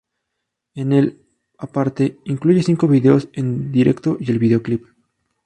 En 0.73 0.93
el, 0.93 1.27
aparte, 1.59 2.17
incluyen 2.25 2.63
cinco 2.63 2.87
vídeos 2.87 3.29
en 3.33 3.71
directo 3.71 4.17
y 4.19 4.31
el 4.31 4.39
videoclip. 4.39 4.83